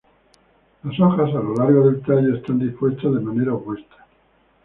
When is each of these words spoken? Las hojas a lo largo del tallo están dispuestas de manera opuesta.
Las 0.81 0.99
hojas 0.99 1.29
a 1.29 1.33
lo 1.39 1.53
largo 1.57 1.85
del 1.85 2.01
tallo 2.01 2.35
están 2.35 2.57
dispuestas 2.57 3.13
de 3.13 3.19
manera 3.19 3.53
opuesta. 3.53 3.97